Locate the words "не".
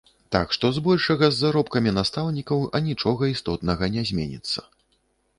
3.97-4.03